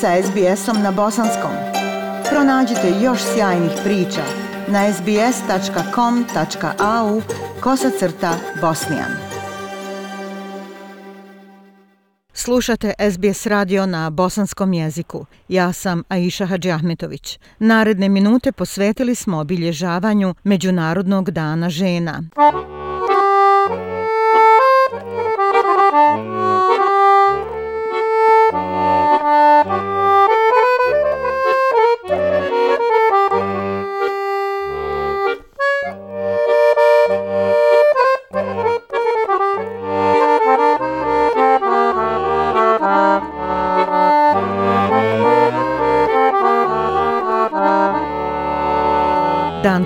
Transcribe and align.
sa 0.00 0.22
SBS-om 0.22 0.82
na 0.82 0.92
bosanskom. 0.92 1.50
Pronađite 2.30 2.92
još 3.02 3.20
sjajnih 3.34 3.70
priča 3.84 4.22
na 4.68 4.92
sbs.com.au 4.92 6.02
kosacrta 7.60 8.34
bosnijan. 8.60 9.10
Slušate 12.32 12.92
SBS 13.12 13.46
radio 13.46 13.86
na 13.86 14.10
bosanskom 14.10 14.72
jeziku. 14.72 15.26
Ja 15.48 15.72
sam 15.72 16.02
Aisha 16.08 16.46
Hadži 16.46 16.70
Ahmetović. 16.70 17.38
Naredne 17.58 18.08
minute 18.08 18.52
posvetili 18.52 19.14
smo 19.14 19.38
obilježavanju 19.38 20.34
Međunarodnog 20.44 21.30
dana 21.30 21.70
žena. 21.70 22.22
Muzika 22.36 22.75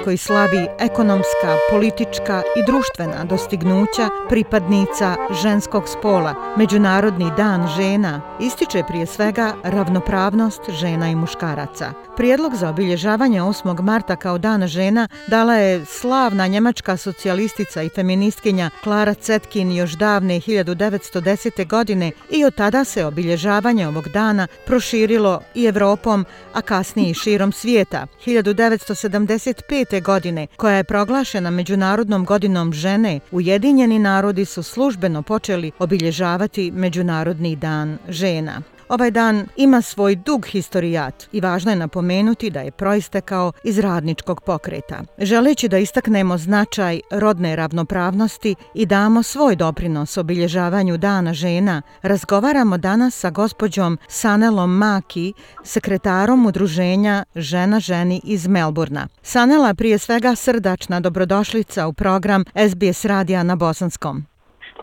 koji 0.04 0.16
slavi 0.16 0.66
ekonomska, 0.78 1.56
politička 1.70 2.42
i 2.56 2.60
društvena 2.66 3.24
dostignuća 3.24 4.08
pripadnica 4.28 5.16
ženskog 5.42 5.88
spola. 5.88 6.34
Međunarodni 6.56 7.30
dan 7.36 7.68
žena 7.68 8.20
ističe 8.40 8.82
prije 8.88 9.06
svega 9.06 9.52
ravnopravnost 9.64 10.60
žena 10.70 11.08
i 11.10 11.14
muškaraca. 11.14 11.92
Prijedlog 12.16 12.54
za 12.54 12.68
obilježavanje 12.68 13.40
8. 13.40 13.82
marta 13.82 14.16
kao 14.16 14.38
dana 14.38 14.66
žena 14.66 15.08
dala 15.26 15.54
je 15.54 15.84
slavna 15.84 16.46
njemačka 16.46 16.96
socijalistica 16.96 17.82
i 17.82 17.88
feministkinja 17.88 18.70
Klara 18.82 19.14
Cetkin 19.14 19.72
još 19.72 19.92
davne 19.92 20.34
1910. 20.34 21.66
godine 21.66 22.12
i 22.30 22.44
od 22.44 22.54
tada 22.54 22.84
se 22.84 23.04
obilježavanje 23.04 23.88
ovog 23.88 24.08
dana 24.08 24.46
proširilo 24.66 25.40
i 25.54 25.64
Evropom, 25.64 26.26
a 26.52 26.62
kasnije 26.62 27.10
i 27.10 27.14
širom 27.14 27.52
svijeta. 27.52 28.06
1975 28.26 29.89
godine, 29.98 30.46
koja 30.56 30.76
je 30.76 30.84
proglašena 30.84 31.50
Međunarodnom 31.50 32.24
godinom 32.24 32.72
žene, 32.72 33.20
Ujedinjeni 33.30 33.98
narodi 33.98 34.44
su 34.44 34.62
službeno 34.62 35.22
počeli 35.22 35.72
obilježavati 35.78 36.70
Međunarodni 36.70 37.56
dan 37.56 37.98
žena. 38.08 38.62
Ovaj 38.90 39.10
dan 39.10 39.46
ima 39.56 39.82
svoj 39.82 40.16
dug 40.16 40.46
historijat 40.46 41.28
i 41.32 41.40
važno 41.40 41.70
je 41.70 41.76
napomenuti 41.76 42.50
da 42.50 42.60
je 42.60 42.70
proistekao 42.70 43.52
iz 43.64 43.78
radničkog 43.78 44.40
pokreta. 44.40 45.02
Želeći 45.18 45.68
da 45.68 45.78
istaknemo 45.78 46.38
značaj 46.38 47.00
rodne 47.10 47.56
ravnopravnosti 47.56 48.54
i 48.74 48.86
damo 48.86 49.22
svoj 49.22 49.56
doprinos 49.56 50.16
obilježavanju 50.16 50.96
Dana 50.96 51.34
žena, 51.34 51.82
razgovaramo 52.02 52.78
danas 52.78 53.14
sa 53.14 53.30
gospođom 53.30 53.98
Sanelom 54.08 54.76
Maki, 54.76 55.32
sekretarom 55.64 56.46
udruženja 56.46 57.24
Žena 57.34 57.80
ženi 57.80 58.20
iz 58.24 58.46
Melburna. 58.46 59.08
Sanela 59.22 59.74
prije 59.74 59.98
svega 59.98 60.34
srdačna 60.34 61.00
dobrodošlica 61.00 61.86
u 61.86 61.92
program 61.92 62.44
SBS 62.70 63.04
radija 63.04 63.42
na 63.42 63.56
Bosanskom. 63.56 64.29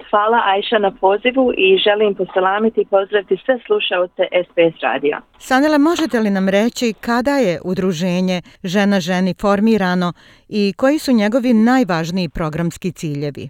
Hvala 0.09 0.41
Ajša 0.45 0.77
na 0.77 0.91
pozivu 0.91 1.53
i 1.57 1.77
želim 1.77 2.15
poselamiti 2.15 2.81
i 2.81 2.85
pozdraviti 2.85 3.37
sve 3.45 3.59
slušalce 3.65 4.23
SPS 4.45 4.81
radija. 4.83 5.21
Sanele, 5.37 5.77
možete 5.77 6.19
li 6.19 6.29
nam 6.29 6.49
reći 6.49 6.93
kada 7.01 7.31
je 7.31 7.59
udruženje 7.65 8.41
Žena 8.63 8.99
ženi 8.99 9.33
formirano 9.41 10.13
i 10.49 10.73
koji 10.77 10.99
su 10.99 11.11
njegovi 11.11 11.53
najvažniji 11.53 12.29
programski 12.29 12.91
ciljevi? 12.91 13.49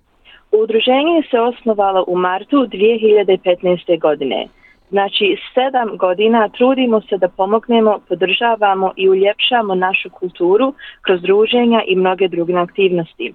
Udruženje 0.52 1.18
se 1.32 1.40
osnovalo 1.40 2.06
u 2.08 2.18
martu 2.18 2.58
2015. 2.58 4.00
godine. 4.00 4.48
Znači, 4.90 5.38
sedam 5.54 5.98
godina 5.98 6.50
trudimo 6.50 7.02
se 7.02 7.18
da 7.18 7.28
pomognemo, 7.28 8.00
podržavamo 8.08 8.94
i 8.96 9.10
uljepšamo 9.10 9.76
našu 9.76 10.10
kulturu 10.10 10.74
kroz 11.02 11.22
druženja 11.22 11.82
i 11.88 11.96
mnoge 11.96 12.28
druge 12.28 12.54
aktivnosti. 12.54 13.34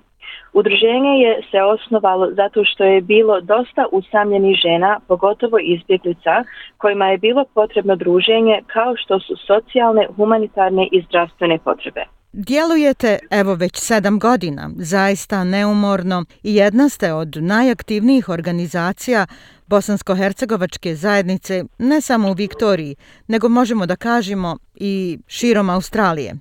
Udruženje 0.52 1.12
je 1.24 1.42
se 1.50 1.62
osnovalo 1.62 2.30
zato 2.30 2.64
što 2.64 2.84
je 2.84 3.00
bilo 3.00 3.40
dosta 3.40 3.86
usamljenih 3.92 4.56
žena, 4.62 5.00
pogotovo 5.08 5.58
izbjeglica, 5.58 6.44
kojima 6.76 7.06
je 7.06 7.18
bilo 7.18 7.44
potrebno 7.54 7.96
druženje 7.96 8.62
kao 8.66 8.96
što 8.96 9.20
su 9.20 9.36
socijalne, 9.46 10.06
humanitarne 10.16 10.88
i 10.92 11.02
zdravstvene 11.02 11.58
potrebe. 11.58 12.04
Djelujete 12.32 13.18
evo 13.30 13.54
već 13.54 13.76
sedam 13.76 14.18
godina, 14.18 14.70
zaista 14.76 15.44
neumorno 15.44 16.24
i 16.42 16.54
jedna 16.54 16.88
ste 16.88 17.12
od 17.12 17.36
najaktivnijih 17.40 18.28
organizacija 18.28 19.26
bosansko-hercegovačke 19.72 20.94
zajednice 20.94 21.64
ne 21.78 22.00
samo 22.00 22.30
u 22.30 22.32
Viktoriji, 22.32 22.96
nego 23.26 23.48
možemo 23.48 23.86
da 23.86 23.96
kažemo 23.96 24.56
i 24.74 25.18
širom 25.26 25.70
Australije. 25.70 26.34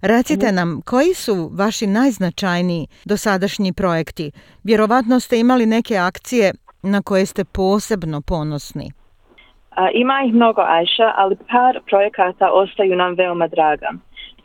Recite 0.00 0.52
nam, 0.52 0.80
koji 0.82 1.14
su 1.14 1.50
vaši 1.52 1.86
najznačajniji 1.86 2.86
dosadašnji 3.04 3.72
projekti? 3.72 4.30
Vjerovatno 4.64 5.20
ste 5.20 5.38
imali 5.38 5.66
neke 5.66 5.96
akcije 5.96 6.52
na 6.82 7.02
koje 7.02 7.26
ste 7.26 7.44
posebno 7.44 8.20
ponosni. 8.20 8.92
Ima 9.94 10.22
ih 10.26 10.34
mnogo, 10.34 10.60
Ajša, 10.60 11.12
ali 11.16 11.36
par 11.36 11.80
projekata 11.86 12.50
ostaju 12.52 12.96
nam 12.96 13.14
veoma 13.14 13.48
draga 13.48 13.90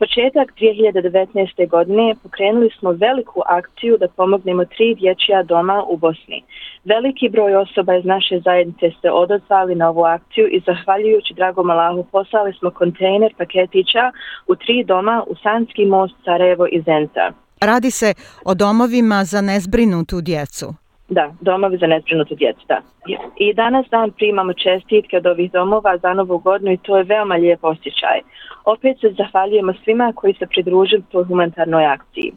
početak 0.01 0.47
2019. 0.59 1.69
godine 1.69 2.15
pokrenuli 2.23 2.69
smo 2.79 2.91
veliku 2.91 3.41
akciju 3.45 3.97
da 3.99 4.07
pomognemo 4.07 4.63
tri 4.65 4.95
dječja 4.95 5.43
doma 5.43 5.83
u 5.93 5.97
Bosni. 5.97 6.39
Veliki 6.85 7.29
broj 7.29 7.55
osoba 7.55 7.95
iz 7.95 8.05
naše 8.05 8.35
zajednice 8.45 8.87
se 9.01 9.09
odozvali 9.11 9.75
na 9.75 9.89
ovu 9.89 10.03
akciju 10.03 10.45
i 10.47 10.61
zahvaljujući 10.67 11.33
dragom 11.33 11.69
Allahu 11.69 12.03
poslali 12.11 12.53
smo 12.59 12.69
kontejner 12.71 13.31
paketića 13.37 14.05
u 14.47 14.55
tri 14.55 14.83
doma 14.83 15.23
u 15.27 15.33
Sanski 15.43 15.85
most, 15.85 16.15
Sarajevo 16.25 16.65
i 16.71 16.81
Zenca. 16.81 17.23
Radi 17.61 17.91
se 17.91 18.13
o 18.45 18.53
domovima 18.53 19.23
za 19.23 19.41
nezbrinutu 19.41 20.21
djecu. 20.21 20.80
Da, 21.17 21.31
domovi 21.41 21.77
za 21.77 21.87
nezbrinuto 21.87 22.35
djecu, 22.35 22.61
da. 22.67 22.81
I 23.37 23.53
danas 23.53 23.85
dan 23.89 24.11
primamo 24.11 24.53
čestitke 24.53 25.17
od 25.17 25.25
ovih 25.25 25.51
domova 25.51 25.97
za 25.97 26.13
novu 26.13 26.37
godinu 26.37 26.71
i 26.71 26.77
to 26.77 26.97
je 26.97 27.03
veoma 27.03 27.35
lijep 27.35 27.63
osjećaj. 27.63 28.19
Opet 28.65 28.99
se 28.99 29.09
zahvaljujemo 29.17 29.73
svima 29.83 30.13
koji 30.15 30.33
se 30.33 30.45
pridružili 30.47 31.03
toj 31.11 31.23
humanitarnoj 31.23 31.85
akciji. 31.85 32.31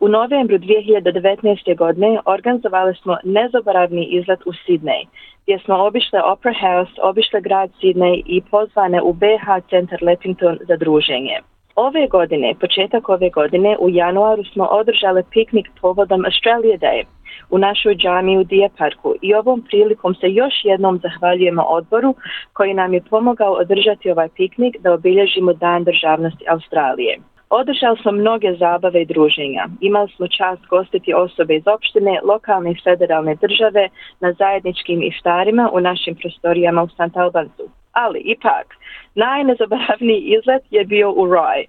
U 0.00 0.08
novembru 0.08 0.58
2019. 0.58 1.76
godine 1.76 2.20
organizovali 2.26 2.94
smo 2.94 3.16
nezaboravni 3.24 4.04
izlet 4.04 4.40
u 4.46 4.52
Sidney, 4.52 5.06
gdje 5.42 5.58
smo 5.58 5.74
obišle 5.86 6.22
Opera 6.22 6.54
House, 6.60 6.92
obišle 7.02 7.40
grad 7.40 7.70
Sidney 7.82 8.22
i 8.26 8.42
pozvane 8.50 9.02
u 9.02 9.12
BH 9.12 9.46
centar 9.70 9.98
Leppington 10.02 10.58
za 10.68 10.76
druženje. 10.76 11.36
Ove 11.76 12.06
godine, 12.06 12.54
početak 12.60 13.08
ove 13.08 13.30
godine, 13.30 13.76
u 13.80 13.90
januaru 13.90 14.44
smo 14.44 14.64
održale 14.64 15.22
piknik 15.30 15.66
povodom 15.80 16.24
Australia 16.24 16.76
Day 16.76 17.04
u 17.50 17.58
našoj 17.58 17.94
džami 17.94 18.38
u 18.38 18.44
Dijeparku 18.44 19.14
i 19.22 19.34
ovom 19.34 19.62
prilikom 19.62 20.14
se 20.14 20.32
još 20.32 20.54
jednom 20.64 20.98
zahvaljujemo 20.98 21.62
odboru 21.62 22.14
koji 22.52 22.74
nam 22.74 22.94
je 22.94 23.02
pomogao 23.10 23.52
održati 23.52 24.10
ovaj 24.10 24.28
piknik 24.28 24.76
da 24.80 24.92
obilježimo 24.92 25.52
Dan 25.52 25.84
državnosti 25.84 26.44
Australije. 26.48 27.18
Održali 27.50 27.98
smo 28.02 28.12
mnoge 28.12 28.54
zabave 28.58 29.02
i 29.02 29.06
druženja. 29.06 29.64
Imali 29.80 30.08
smo 30.16 30.26
čast 30.28 30.66
gostiti 30.66 31.14
osobe 31.14 31.56
iz 31.56 31.66
opštine, 31.66 32.20
lokalne 32.24 32.70
i 32.70 32.80
federalne 32.84 33.34
države 33.34 33.88
na 34.20 34.32
zajedničkim 34.32 35.02
iftarima 35.02 35.70
u 35.72 35.80
našim 35.80 36.14
prostorijama 36.14 36.82
u 36.82 36.88
St. 36.88 37.16
Albansu. 37.16 37.64
Ali 37.92 38.18
ipak, 38.18 38.66
najnezaboravniji 39.14 40.20
izlet 40.20 40.62
je 40.70 40.84
bio 40.84 41.10
u 41.10 41.26
Roy, 41.26 41.64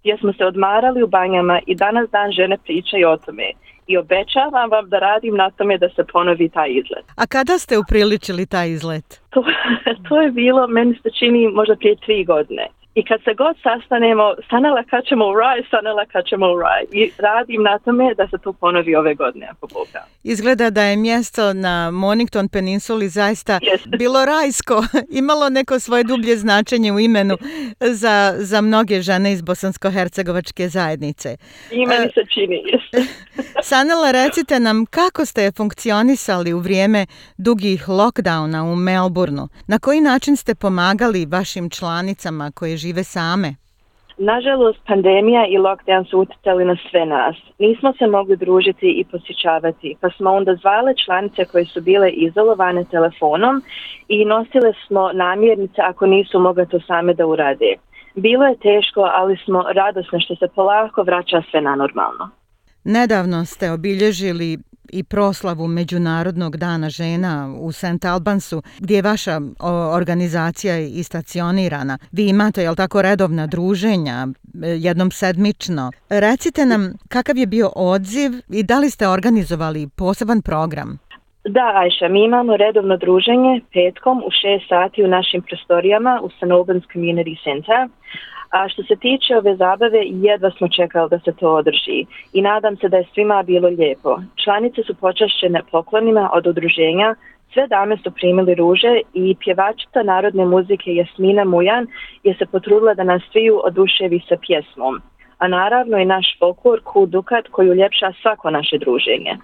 gdje 0.00 0.16
smo 0.16 0.32
se 0.32 0.44
odmarali 0.44 1.02
u 1.02 1.06
banjama 1.06 1.60
i 1.66 1.74
danas 1.74 2.10
dan 2.10 2.32
žene 2.32 2.58
pričaju 2.64 3.08
o 3.08 3.16
tome 3.16 3.52
i 3.88 3.96
obećavam 3.96 4.70
vam 4.70 4.88
da 4.88 4.98
radim 4.98 5.34
na 5.36 5.50
tome 5.50 5.78
da 5.78 5.88
se 5.88 6.04
ponovi 6.12 6.48
taj 6.48 6.70
izlet. 6.70 7.04
A 7.16 7.26
kada 7.26 7.58
ste 7.58 7.78
upriličili 7.78 8.46
taj 8.46 8.68
izlet? 8.70 9.20
To, 9.30 9.44
to 10.08 10.22
je 10.22 10.30
bilo, 10.30 10.66
meni 10.66 10.94
se 11.02 11.10
čini, 11.18 11.48
možda 11.48 11.76
prije 11.76 11.96
tri 11.96 12.24
godine. 12.24 12.66
I 12.94 13.04
kad 13.04 13.20
se 13.24 13.34
god 13.34 13.56
sastanemo, 13.62 14.34
Sanela 14.50 14.82
kad 14.90 15.04
ćemo 15.04 15.26
u 15.26 15.34
raj, 15.34 15.62
Sanela 15.70 16.04
kad 16.12 16.24
ćemo 16.26 16.46
u 16.52 16.58
raj. 16.60 16.82
I 16.92 17.10
radim 17.18 17.62
na 17.62 17.78
tome 17.78 18.14
da 18.14 18.28
se 18.28 18.38
to 18.44 18.52
ponovi 18.52 18.94
ove 18.94 19.14
godine, 19.14 19.46
ako 19.50 19.66
Boga. 19.66 20.04
Izgleda 20.22 20.70
da 20.70 20.82
je 20.82 20.96
mjesto 20.96 21.52
na 21.52 21.90
Mornington 21.90 22.48
Peninsuli 22.48 23.08
zaista 23.08 23.58
yes. 23.62 23.96
bilo 23.98 24.24
rajsko. 24.24 24.84
Imalo 25.10 25.48
neko 25.48 25.78
svoje 25.78 26.04
dublje 26.04 26.36
značenje 26.36 26.92
u 26.92 27.00
imenu 27.00 27.36
za, 27.80 28.34
za 28.36 28.60
mnoge 28.60 29.02
žene 29.02 29.32
iz 29.32 29.42
Bosansko-Hercegovačke 29.42 30.68
zajednice. 30.68 31.36
I 31.70 31.86
meni 31.86 32.06
e, 32.06 32.10
se 32.14 32.20
čini, 32.34 32.62
yes. 32.72 33.06
Sanela, 33.68 34.10
recite 34.10 34.60
nam 34.60 34.86
kako 34.86 35.24
ste 35.24 35.52
funkcionisali 35.52 36.52
u 36.52 36.58
vrijeme 36.58 37.06
dugih 37.36 37.88
lockdowna 37.88 38.72
u 38.72 38.76
Melbourneu? 38.76 39.48
Na 39.66 39.78
koji 39.78 40.00
način 40.00 40.36
ste 40.36 40.54
pomagali 40.54 41.26
vašim 41.26 41.70
članicama 41.70 42.50
koje 42.50 42.76
žive 42.76 42.87
same? 43.04 43.54
Nažalost, 44.18 44.78
pandemija 44.86 45.46
i 45.46 45.58
lockdown 45.58 46.10
su 46.10 46.18
utjecali 46.18 46.64
na 46.64 46.76
sve 46.90 47.06
nas. 47.06 47.36
Nismo 47.58 47.92
se 47.98 48.06
mogli 48.06 48.36
družiti 48.36 48.86
i 49.00 49.04
posjećavati, 49.04 49.96
pa 50.00 50.10
smo 50.10 50.30
onda 50.30 50.54
zvale 50.54 50.94
članice 51.04 51.44
koje 51.44 51.64
su 51.64 51.80
bile 51.80 52.10
izolovane 52.10 52.84
telefonom 52.84 53.62
i 54.08 54.24
nosile 54.24 54.72
smo 54.86 55.12
namjernice 55.12 55.80
ako 55.82 56.06
nisu 56.06 56.38
mogle 56.38 56.66
to 56.66 56.80
same 56.80 57.14
da 57.14 57.26
urade. 57.26 57.74
Bilo 58.14 58.44
je 58.44 58.58
teško, 58.58 59.00
ali 59.00 59.36
smo 59.44 59.64
radosne 59.72 60.20
što 60.20 60.36
se 60.36 60.48
polako 60.54 61.02
vraća 61.02 61.42
sve 61.50 61.60
na 61.60 61.74
normalno. 61.74 62.30
Nedavno 62.84 63.44
ste 63.44 63.70
obilježili 63.70 64.58
i 64.88 65.02
proslavu 65.04 65.68
Međunarodnog 65.68 66.56
dana 66.56 66.90
žena 66.90 67.54
u 67.58 67.72
St. 67.72 68.04
Albansu, 68.04 68.62
gdje 68.78 68.96
je 68.96 69.02
vaša 69.02 69.40
organizacija 69.92 70.78
i 70.78 71.02
stacionirana. 71.02 71.98
Vi 72.12 72.28
imate, 72.28 72.62
jel 72.62 72.74
tako, 72.74 73.02
redovna 73.02 73.46
druženja, 73.46 74.28
e, 74.62 74.68
jednom 74.68 75.10
sedmično. 75.10 75.92
Recite 76.08 76.66
nam 76.66 76.94
kakav 77.08 77.36
je 77.36 77.46
bio 77.46 77.72
odziv 77.76 78.32
i 78.48 78.62
da 78.62 78.78
li 78.78 78.90
ste 78.90 79.08
organizovali 79.08 79.88
poseban 79.88 80.42
program? 80.42 80.98
Da, 81.48 81.72
Ajša, 81.74 82.08
mi 82.08 82.24
imamo 82.24 82.56
redovno 82.56 82.96
druženje 82.96 83.60
petkom 83.72 84.18
u 84.18 84.30
6 84.30 84.68
sati 84.68 85.04
u 85.04 85.08
našim 85.08 85.42
prostorijama 85.42 86.20
u 86.22 86.30
St. 86.30 86.50
Albans 86.50 86.84
Community 86.94 87.44
Center. 87.44 87.88
A 88.50 88.68
što 88.68 88.82
se 88.82 88.96
tiče 88.96 89.36
ove 89.36 89.56
zabave, 89.56 90.00
jedva 90.04 90.50
smo 90.50 90.68
čekali 90.68 91.10
da 91.10 91.18
se 91.18 91.32
to 91.32 91.54
održi 91.54 92.06
i 92.32 92.42
nadam 92.42 92.76
se 92.76 92.88
da 92.88 92.96
je 92.96 93.10
svima 93.14 93.42
bilo 93.42 93.68
lijepo. 93.68 94.18
Članice 94.44 94.82
su 94.82 94.94
počašćene 94.94 95.62
poklonima 95.70 96.30
od 96.32 96.46
udruženja, 96.46 97.14
sve 97.52 97.66
dame 97.66 97.96
su 97.96 98.10
primili 98.10 98.54
ruže 98.54 99.00
i 99.14 99.36
pjevačica 99.40 100.02
narodne 100.02 100.44
muzike 100.44 100.94
Jasmina 100.94 101.44
Mujan 101.44 101.86
je 102.24 102.34
se 102.34 102.46
potrudila 102.46 102.94
da 102.94 103.04
nas 103.04 103.22
sviju 103.32 103.60
oduševi 103.64 104.20
sa 104.28 104.36
pjesmom. 104.46 105.00
A 105.38 105.48
naravno 105.48 105.98
i 105.98 106.04
naš 106.04 106.36
folklor 106.38 106.80
Kudukat 106.84 107.48
koji 107.50 107.70
uljepša 107.70 108.12
svako 108.22 108.50
naše 108.50 108.78
druženje. 108.78 109.36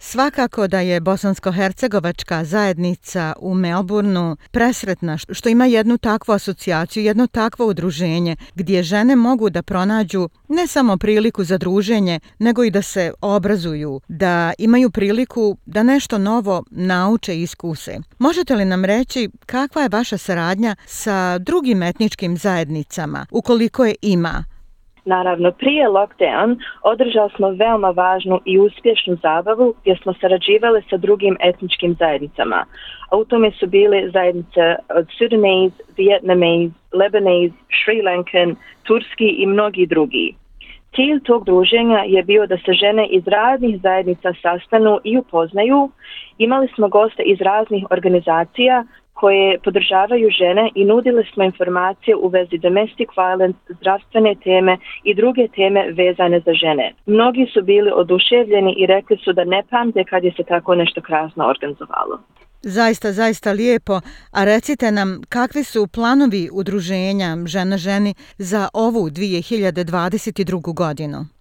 Svakako 0.00 0.66
da 0.68 0.80
je 0.80 1.00
bosansko-hercegovačka 1.00 2.44
zajednica 2.44 3.32
u 3.40 3.54
Melbourneu 3.54 4.36
presretna 4.50 5.18
što 5.18 5.48
ima 5.48 5.66
jednu 5.66 5.98
takvu 5.98 6.32
asocijaciju, 6.32 7.04
jedno 7.04 7.26
takvo 7.26 7.66
udruženje 7.66 8.36
gdje 8.54 8.82
žene 8.82 9.16
mogu 9.16 9.50
da 9.50 9.62
pronađu 9.62 10.28
ne 10.48 10.66
samo 10.66 10.96
priliku 10.96 11.44
za 11.44 11.58
druženje, 11.58 12.20
nego 12.38 12.64
i 12.64 12.70
da 12.70 12.82
se 12.82 13.12
obrazuju, 13.20 14.00
da 14.08 14.52
imaju 14.58 14.90
priliku 14.90 15.56
da 15.66 15.82
nešto 15.82 16.18
novo 16.18 16.64
nauče 16.70 17.36
i 17.36 17.42
iskuse. 17.42 17.98
Možete 18.18 18.54
li 18.56 18.64
nam 18.64 18.84
reći 18.84 19.30
kakva 19.46 19.82
je 19.82 19.88
vaša 19.88 20.18
saradnja 20.18 20.76
sa 20.86 21.38
drugim 21.38 21.82
etničkim 21.82 22.36
zajednicama, 22.36 23.26
ukoliko 23.30 23.84
je 23.84 23.94
ima? 24.02 24.44
Naravno, 25.08 25.52
prije 25.52 25.88
lockdown 25.88 26.56
održali 26.82 27.30
smo 27.36 27.50
veoma 27.50 27.90
važnu 27.90 28.40
i 28.44 28.58
uspješnu 28.58 29.16
zabavu 29.22 29.74
gdje 29.80 29.96
smo 30.02 30.12
sarađivali 30.20 30.82
sa 30.90 30.96
drugim 30.96 31.36
etničkim 31.40 31.94
zajednicama. 31.98 32.64
A 33.10 33.16
u 33.16 33.24
tome 33.24 33.50
su 33.50 33.66
bile 33.66 34.10
zajednice 34.10 34.76
od 34.98 35.06
Sudanese, 35.18 35.82
Vietnamese, 35.96 36.74
Lebanese, 36.92 37.54
Sri 37.78 38.02
Lankan, 38.02 38.56
Turski 38.82 39.28
i 39.28 39.46
mnogi 39.46 39.86
drugi. 39.86 40.34
Cilj 40.94 41.20
tog 41.24 41.44
druženja 41.44 41.98
je 42.06 42.22
bio 42.22 42.46
da 42.46 42.56
se 42.56 42.72
žene 42.72 43.06
iz 43.06 43.28
raznih 43.28 43.80
zajednica 43.82 44.32
sastanu 44.42 44.98
i 45.04 45.18
upoznaju. 45.18 45.90
Imali 46.38 46.68
smo 46.74 46.88
goste 46.88 47.22
iz 47.22 47.40
raznih 47.40 47.84
organizacija 47.90 48.84
koje 49.20 49.58
podržavaju 49.64 50.28
žene 50.40 50.70
i 50.74 50.84
nudile 50.84 51.22
smo 51.32 51.44
informacije 51.44 52.16
u 52.16 52.28
vezi 52.28 52.58
domestic 52.58 53.08
violence, 53.16 53.58
zdravstvene 53.78 54.34
teme 54.44 54.78
i 55.04 55.14
druge 55.14 55.48
teme 55.48 55.80
vezane 55.90 56.40
za 56.46 56.52
žene. 56.62 56.94
Mnogi 57.06 57.46
su 57.52 57.62
bili 57.62 57.90
oduševljeni 57.94 58.72
i 58.78 58.86
rekli 58.86 59.16
su 59.24 59.32
da 59.32 59.44
ne 59.44 59.62
pamte 59.70 60.04
kad 60.04 60.24
je 60.24 60.32
se 60.36 60.42
tako 60.42 60.74
nešto 60.74 61.00
krasno 61.00 61.42
organizovalo. 61.46 62.14
Zaista, 62.62 63.12
zaista 63.12 63.52
lijepo. 63.52 64.00
A 64.32 64.44
recite 64.44 64.90
nam, 64.90 65.20
kakvi 65.28 65.64
su 65.64 65.86
planovi 65.94 66.48
udruženja 66.52 67.36
žena 67.46 67.76
ženi 67.76 68.14
za 68.38 68.68
ovu 68.74 69.02
2022. 69.10 70.74
godinu? 70.74 71.37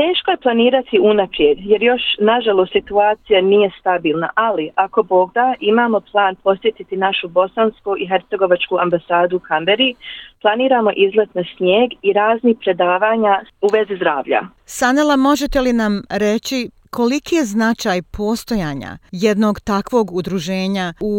Teško 0.00 0.30
je 0.30 0.42
planirati 0.46 0.98
unaprijed, 1.02 1.58
jer 1.60 1.82
još, 1.82 2.02
nažalost, 2.18 2.72
situacija 2.72 3.40
nije 3.40 3.70
stabilna, 3.80 4.28
ali 4.34 4.70
ako 4.74 5.02
Bog 5.02 5.32
da, 5.34 5.54
imamo 5.60 6.00
plan 6.00 6.34
posjetiti 6.44 6.96
našu 6.96 7.28
bosansku 7.28 7.90
i 7.98 8.08
hercegovačku 8.08 8.74
ambasadu 8.84 9.36
u 9.36 9.40
Kamberi, 9.40 9.94
planiramo 10.42 10.90
izlet 10.96 11.34
na 11.34 11.42
snijeg 11.56 11.90
i 12.02 12.12
razni 12.12 12.54
predavanja 12.64 13.40
u 13.60 13.68
vezi 13.72 13.96
zdravlja. 13.96 14.40
Sanela, 14.64 15.16
možete 15.16 15.60
li 15.60 15.72
nam 15.72 16.02
reći 16.10 16.70
koliki 16.90 17.34
je 17.34 17.44
značaj 17.44 18.02
postojanja 18.02 18.98
jednog 19.12 19.60
takvog 19.60 20.12
udruženja 20.12 20.94
u 21.00 21.14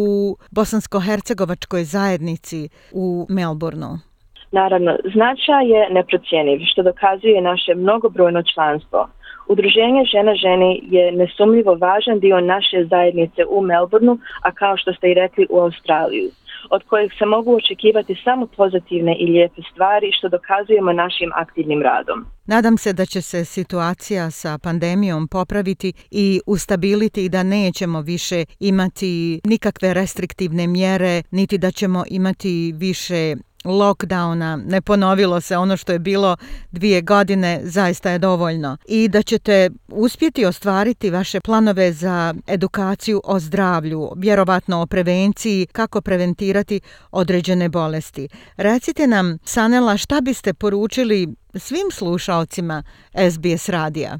bosansko-hercegovačkoj 0.50 1.84
zajednici 1.84 2.68
u 2.92 3.26
Melbourneu? 3.28 4.09
Naravno, 4.52 4.96
značaj 5.14 5.64
je 5.74 5.90
neprocijenjiv, 5.90 6.60
što 6.72 6.82
dokazuje 6.82 7.40
naše 7.40 7.74
mnogobrojno 7.74 8.42
članstvo. 8.54 9.08
Udruženje 9.48 10.04
Žena 10.12 10.34
ženi 10.34 10.80
je 10.90 11.12
nesumljivo 11.12 11.74
važan 11.74 12.20
dio 12.20 12.40
naše 12.40 12.84
zajednice 12.90 13.44
u 13.48 13.62
Melbourneu, 13.62 14.18
a 14.42 14.52
kao 14.52 14.76
što 14.76 14.92
ste 14.92 15.10
i 15.10 15.14
rekli 15.14 15.46
u 15.50 15.58
Australiju, 15.60 16.30
od 16.70 16.82
kojeg 16.84 17.10
se 17.18 17.26
mogu 17.26 17.56
očekivati 17.56 18.20
samo 18.24 18.46
pozitivne 18.46 19.16
i 19.18 19.26
lijepe 19.26 19.62
stvari 19.72 20.10
što 20.12 20.28
dokazujemo 20.28 20.92
našim 20.92 21.30
aktivnim 21.34 21.82
radom. 21.82 22.26
Nadam 22.46 22.76
se 22.78 22.92
da 22.92 23.06
će 23.06 23.22
se 23.22 23.44
situacija 23.44 24.30
sa 24.30 24.58
pandemijom 24.62 25.28
popraviti 25.28 25.92
i 26.10 26.40
ustabiliti 26.46 27.24
i 27.24 27.28
da 27.28 27.42
nećemo 27.42 28.00
više 28.00 28.44
imati 28.60 29.40
nikakve 29.44 29.94
restriktivne 29.94 30.66
mjere, 30.66 31.22
niti 31.30 31.58
da 31.58 31.70
ćemo 31.70 32.04
imati 32.10 32.72
više 32.76 33.34
lockdowna, 33.64 34.62
ne 34.66 34.80
ponovilo 34.80 35.40
se 35.40 35.56
ono 35.56 35.76
što 35.76 35.92
je 35.92 35.98
bilo 35.98 36.36
dvije 36.70 37.00
godine, 37.02 37.60
zaista 37.64 38.10
je 38.10 38.18
dovoljno. 38.18 38.76
I 38.88 39.08
da 39.08 39.22
ćete 39.22 39.70
uspjeti 39.88 40.44
ostvariti 40.44 41.10
vaše 41.10 41.40
planove 41.40 41.92
za 41.92 42.34
edukaciju 42.46 43.20
o 43.24 43.40
zdravlju, 43.40 44.12
vjerovatno 44.16 44.82
o 44.82 44.86
prevenciji, 44.86 45.66
kako 45.72 46.00
preventirati 46.00 46.80
određene 47.10 47.68
bolesti. 47.68 48.28
Recite 48.56 49.06
nam, 49.06 49.38
Sanela, 49.44 49.96
šta 49.96 50.20
biste 50.20 50.54
poručili 50.54 51.28
svim 51.54 51.90
slušalcima 51.92 52.82
SBS 53.30 53.68
radija? 53.68 54.18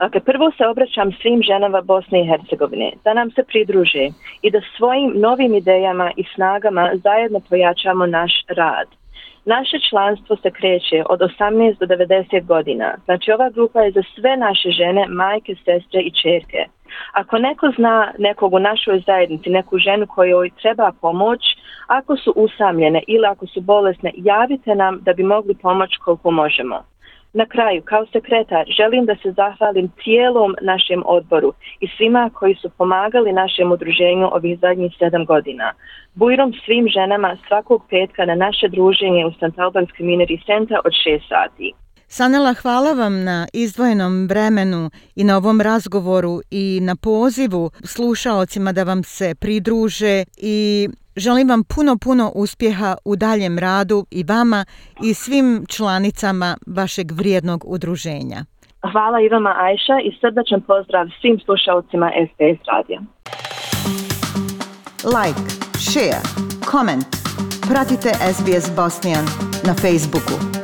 Dakle, 0.00 0.20
prvo 0.20 0.50
se 0.50 0.66
obraćam 0.66 1.12
svim 1.12 1.42
ženama 1.42 1.80
Bosne 1.80 2.20
i 2.20 2.26
Hercegovine 2.26 2.92
da 3.04 3.14
nam 3.14 3.30
se 3.30 3.42
pridruže 3.42 4.08
i 4.42 4.50
da 4.50 4.60
svojim 4.76 5.12
novim 5.14 5.54
idejama 5.54 6.10
i 6.16 6.24
snagama 6.34 6.90
zajedno 6.94 7.40
pojačamo 7.48 8.06
naš 8.06 8.32
rad. 8.48 8.88
Naše 9.44 9.78
članstvo 9.90 10.36
se 10.36 10.50
kreće 10.50 11.04
od 11.08 11.20
18 11.20 11.78
do 11.78 11.86
90 11.86 12.46
godina. 12.46 12.94
Znači, 13.04 13.32
ova 13.32 13.50
grupa 13.50 13.80
je 13.80 13.90
za 13.90 14.02
sve 14.14 14.36
naše 14.36 14.70
žene, 14.70 15.06
majke, 15.08 15.54
sestre 15.54 16.00
i 16.00 16.10
čerke. 16.10 16.66
Ako 17.12 17.38
neko 17.38 17.72
zna 17.76 18.12
nekog 18.18 18.52
u 18.52 18.58
našoj 18.58 19.02
zajednici, 19.06 19.50
neku 19.50 19.78
ženu 19.78 20.06
kojoj 20.06 20.50
treba 20.62 20.92
pomoć, 21.00 21.40
ako 21.86 22.16
su 22.16 22.32
usamljene 22.36 23.02
ili 23.06 23.26
ako 23.26 23.46
su 23.46 23.60
bolesne, 23.60 24.12
javite 24.16 24.74
nam 24.74 24.98
da 25.00 25.12
bi 25.12 25.22
mogli 25.22 25.54
pomoć 25.54 25.96
koliko 25.96 26.30
možemo. 26.30 26.91
Na 27.34 27.46
kraju, 27.46 27.82
kao 27.84 28.06
sekretar, 28.12 28.64
želim 28.78 29.06
da 29.06 29.14
se 29.22 29.32
zahvalim 29.32 29.90
cijelom 30.02 30.54
našem 30.62 31.02
odboru 31.06 31.52
i 31.80 31.86
svima 31.96 32.30
koji 32.34 32.54
su 32.54 32.70
pomagali 32.78 33.32
našem 33.32 33.72
udruženju 33.72 34.26
ovih 34.32 34.58
zadnjih 34.58 34.92
sedam 34.98 35.24
godina. 35.24 35.72
Bujrom 36.14 36.52
svim 36.64 36.88
ženama 36.88 37.36
svakog 37.48 37.82
petka 37.90 38.24
na 38.24 38.34
naše 38.34 38.68
druženje 38.68 39.26
u 39.26 39.32
St. 39.32 39.58
Albans 39.58 39.90
Community 39.98 40.46
Center 40.46 40.78
od 40.84 40.92
6 41.06 41.20
sati. 41.28 41.72
Sanela, 42.06 42.54
hvala 42.54 42.92
vam 42.92 43.24
na 43.24 43.46
izdvojenom 43.52 44.26
vremenu 44.26 44.90
i 45.14 45.24
na 45.24 45.36
ovom 45.36 45.60
razgovoru 45.60 46.40
i 46.50 46.80
na 46.82 46.96
pozivu 46.96 47.70
slušaocima 47.84 48.72
da 48.72 48.82
vam 48.82 49.02
se 49.02 49.34
pridruže 49.40 50.24
i 50.36 50.88
Želim 51.16 51.48
vam 51.48 51.64
puno, 51.74 51.96
puno 52.04 52.32
uspjeha 52.34 52.96
u 53.04 53.16
daljem 53.16 53.58
radu 53.58 54.06
i 54.10 54.24
vama 54.24 54.64
i 55.02 55.14
svim 55.14 55.66
članicama 55.68 56.56
vašeg 56.66 57.12
vrijednog 57.12 57.64
udruženja. 57.66 58.44
Hvala 58.92 59.20
i 59.20 59.28
vama 59.28 59.54
Ajša 59.58 59.96
i 60.04 60.10
srdačan 60.20 60.60
pozdrav 60.60 61.06
svim 61.20 61.38
slušalcima 61.44 62.10
SPS 62.26 62.66
radija. 62.68 63.00
Like, 65.16 65.42
share, 65.90 66.22
comment. 66.70 67.06
Pratite 67.68 68.10
SBS 68.34 68.76
Bosnian 68.76 69.24
na 69.66 69.74
Facebooku. 69.74 70.61